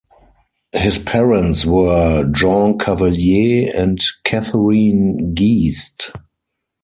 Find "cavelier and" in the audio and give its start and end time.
2.79-4.03